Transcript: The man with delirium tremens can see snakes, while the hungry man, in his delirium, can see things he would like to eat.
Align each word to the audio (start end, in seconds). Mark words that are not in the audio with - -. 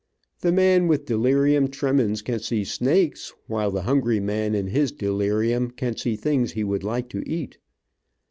The 0.39 0.51
man 0.51 0.87
with 0.87 1.05
delirium 1.05 1.67
tremens 1.67 2.23
can 2.23 2.39
see 2.39 2.63
snakes, 2.63 3.35
while 3.45 3.69
the 3.69 3.83
hungry 3.83 4.19
man, 4.19 4.55
in 4.55 4.65
his 4.65 4.91
delirium, 4.91 5.69
can 5.69 5.95
see 5.95 6.15
things 6.15 6.53
he 6.53 6.63
would 6.63 6.83
like 6.83 7.07
to 7.09 7.21
eat. 7.29 7.59